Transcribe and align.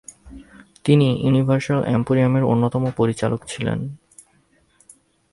তিনি 0.85 1.07
ইউনিভার্সাল 1.23 1.79
এম্পোরিয়ামের 1.87 2.43
অন্যতম 2.43 2.83
পরিচালক 2.97 3.41
ছিলেন। 3.47 3.79